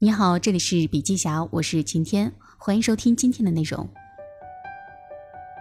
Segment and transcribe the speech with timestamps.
[0.00, 3.88] 你好，这里是笔记侠，我是晴天，欢迎收听今天的内容。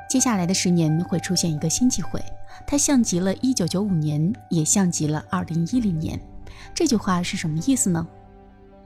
[0.07, 2.21] 接下来的十年会出现一个新机会，
[2.67, 6.21] 它像极了1995年，也像极了2010年。
[6.71, 8.07] 这句话是什么意思呢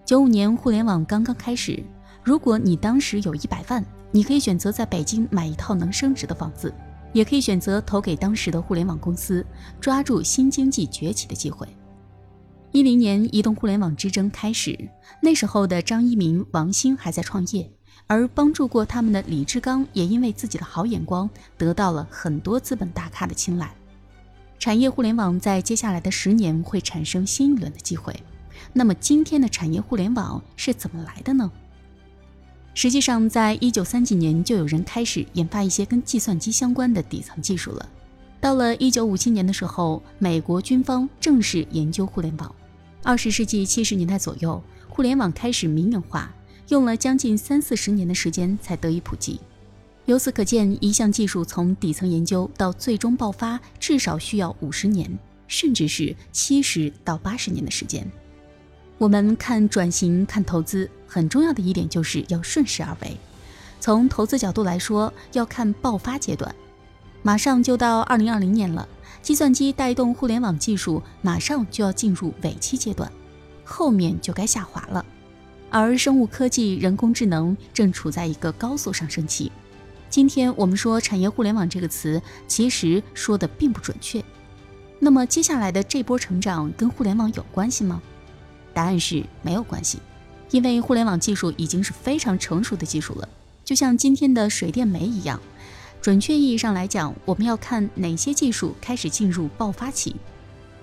[0.06, 1.84] ？95年互联网刚刚开始，
[2.24, 6.74] 如果你当时有一百万，你可以选择在北京买一套能升值的房子，
[7.12, 9.46] 也可以选择投给当时的互联网公司，
[9.82, 11.68] 抓住新经济崛起的机会。
[12.74, 14.78] 一零年，移动互联网之争开始。
[15.22, 17.70] 那时候的张一鸣、王兴还在创业，
[18.08, 23.70] 而帮助过他们的李志刚也因为自己的好眼光，得到了很多资本大咖的青睐。
[24.58, 28.16] 产业互联网在接下来的十年会产生新一轮的机会。
[28.72, 31.52] 那么，今天的产业互联网是怎么来的呢？
[32.74, 37.90] 实际上，在一九三几年就有人开始研发一些跟计算机相关的底层技术了。
[38.40, 42.56] 到了一九五七年的时候，美国军方正式研究互联网。
[43.04, 46.32] 二十世纪七十年代左右，互联网开始民营化，
[46.68, 49.40] 用了将近三四十年的时间才得以普及。
[50.06, 55.10] 由此可见，一项技术从底层研究到最终爆发，至少需要五十年，
[55.48, 58.10] 甚至是七十到八十年的时间。
[59.00, 63.18] 我们看转型、看投资，很重要的一点就是要顺势而为。
[63.80, 66.54] 从投资角度来说，要看爆发阶段。
[67.24, 68.88] 马上就到二零二零年了。
[69.22, 73.12] 计算机带动互联网技术马上就要进入尾期阶段，
[73.64, 75.06] 后面就该下滑了。
[75.70, 79.52] 而生物科技、人工智能正处在一个高速上升期。
[80.10, 84.22] 今天我们说产业互联网这个词，其实说的并不准确。
[85.00, 88.02] 那么接下来的这波成长跟互联网有关系吗？
[88.74, 90.00] 答案是没有关系，
[90.50, 93.30] 因为互联网技术已经是非常成熟的技术了，
[93.64, 95.40] 就像今天的水电煤一样。
[96.02, 100.16] 准确意义上来讲，我们要看哪些技术开始进入爆发期。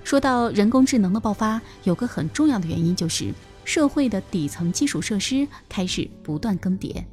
[0.05, 7.05] 说到人工智能的爆发，有个很重要的原因就是社会的底层基础设施开始不断更迭。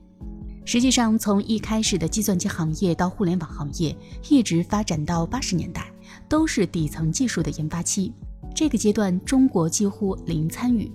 [0.66, 3.96] 实际上，从一开始的计算机行业到互联网行业，
[4.30, 5.92] 一直发展到八十年代，
[6.30, 8.14] 都是底层技术的研发期。
[8.54, 10.92] 这个阶段，中国几乎零参与。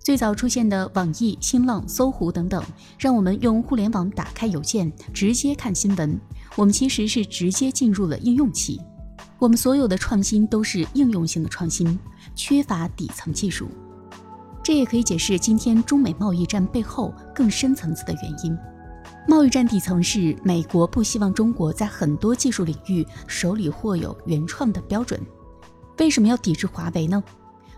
[0.00, 2.64] 最早出现的网易、新浪、搜狐等等，
[2.98, 6.18] 让我们用互联网打开邮件，直接看新闻。
[6.56, 8.80] 我们其实是直接进入了应用期。
[9.38, 11.98] 我们所有的创新都是应用性的创新，
[12.34, 13.68] 缺乏底层技术。
[14.62, 18.56] 这也可以解释今天中美贸易战背后更深层次的原因。
[19.26, 25.20] 贸易战底层是美国不希望中国在很多技术领域手里握有原创的标准。
[25.98, 27.22] 为什么要抵制华为呢？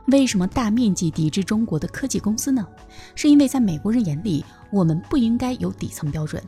[0.06, 2.66] 为什么大面积抵制中国的科技公司呢？
[3.14, 6.42] 是因为在美国人眼里，我们不应该有底层标准。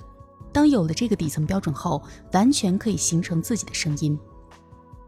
[0.53, 2.03] 当有了这个底层标准后，
[2.33, 4.19] 完全可以形成自己的声音。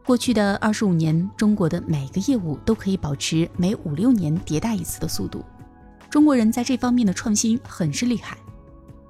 [0.06, 5.44] 过去的二十五年，中国的每个业务都可以保持每五六年迭代一次的速度。
[6.10, 8.36] 中国人在这方面的创新很是厉害。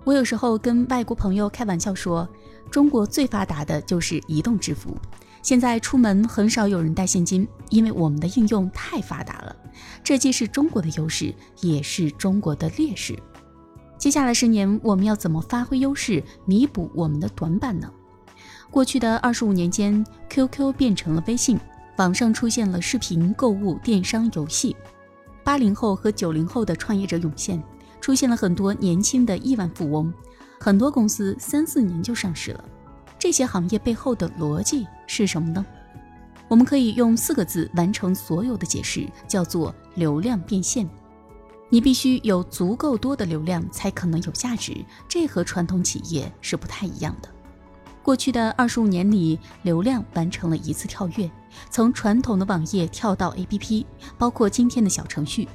[0.05, 2.29] 我有时候跟外国朋友开玩笑说，
[2.71, 4.97] 中国最发达的就是移动支付。
[5.43, 9.55] 现在出门很少有人带现金，因为我们的应用太发达了。
[10.03, 13.19] 这既是中国的优势，也是中国的劣势。
[14.05, 17.91] 接下来十年，我们要怎么发挥优势，弥补我们的短板呢？
[18.71, 21.59] 过去的二十五年间，QQ 变成了微信，
[21.97, 24.77] 网上出现了视频、购物、电商、游戏。
[25.43, 27.63] 八零后和九零后的创业者涌现，
[27.99, 30.13] 出现了很多年轻的亿万富翁，
[30.61, 32.63] 很多公司三四年就上市了。
[33.19, 35.65] 这些行业背后的逻辑是什么呢？
[36.47, 40.87] 我们可以用四个字完成所有的解释，叫做流量变现。
[41.75, 44.77] 你必须有足够多的流量才可能有价值，
[45.09, 47.29] 这和传统企业是不太一样的。
[48.01, 51.29] 过去的二十五年里，流量完成了一次跳跃，
[51.71, 53.85] 从传统的网页跳到 APP，
[54.17, 55.49] 包括今天的小程序。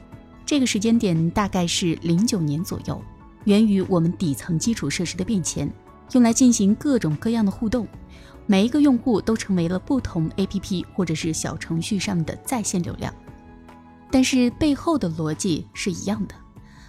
[0.45, 3.01] 这个时间点大概是零九年左右，
[3.45, 5.71] 源于我们底层基础设施的变迁。
[6.11, 7.87] 用来进行各种各样的互动，
[8.45, 13.13] 每一个用户都成为了不同 APP 或者是小程序上的在线流量，
[14.11, 16.35] 但是背后的逻辑是一样的。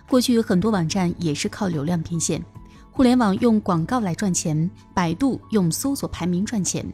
[0.08, 2.44] 过去很多网站也是靠流量变现，
[2.90, 6.84] 互联网用广告来赚钱，百度用搜索排名赚钱，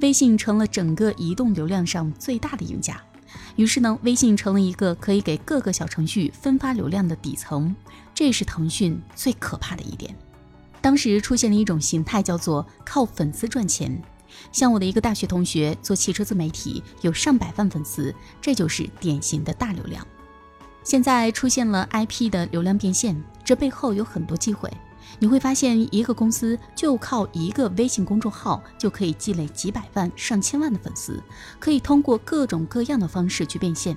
[0.00, 3.00] 微信成了整个移动流量上最大的赢家。
[3.56, 7.74] 于是呢，微信成了一个可以给各个小程序分发流量的底层，
[8.14, 10.14] 这是腾讯最可怕的一点。
[10.80, 14.00] 当时出现了一种形态，叫做靠粉丝赚钱。
[14.52, 20.06] 像我的一个大学同学做汽车自媒体，有上百万粉丝，这就是典型的大流量。
[20.84, 24.72] 现在出现了 IP 的流量变现，这背后有很多机会。
[25.18, 31.22] 你会发现，一个公司就靠一个微信公众号就可以积累几百万、上千万的粉丝，
[31.58, 33.96] 可以通过各种各样的方式去变现。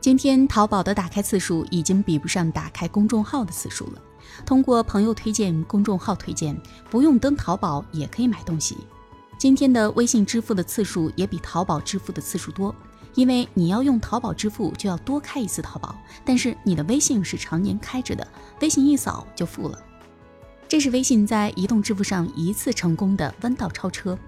[0.00, 4.02] 今天淘宝的打开次数已经比不上打开公众号的次数了。
[4.44, 6.56] 通过朋友推荐、公众号推荐，
[6.90, 8.76] 不用登淘宝也可以买东西。
[9.38, 12.74] 今天的微信支付的次数也比淘宝支付的次数多，
[13.14, 15.94] 因为你要用淘宝支付就要多开一次淘宝，
[16.24, 18.26] 但是你的微信是常年开着的，
[18.62, 19.78] 微信一扫就付了。
[20.66, 24.18] 这是微信在移动支付上一次成功的弯道超车，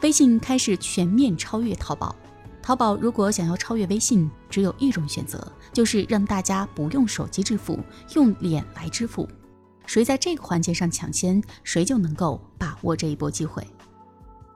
[0.00, 2.16] 微信开始全面超越淘宝。
[2.62, 7.78] 淘宝如果想要超越微信，只有一种选择，就是让大家不用手机支付，
[8.14, 9.28] 用脸来支付。
[9.84, 13.66] 谁在这个环节上抢先，谁就能够把握这一波机会。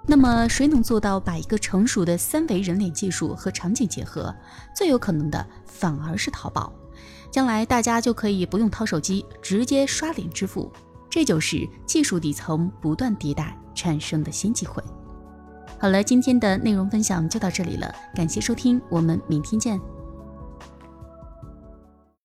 [0.07, 4.35] 那么，谁能做到把一个成熟的三维人脸技术和场景结合？
[4.77, 6.73] 最有可能的反而是淘宝。
[7.31, 10.71] 将来大家就可以不用掏手机，直接刷脸支付。
[11.09, 14.83] 这就是技术底层不断迭代产生的新机会。
[15.79, 19.81] 好了，今天的内容分享就到这里了，感谢收听，我们明天见。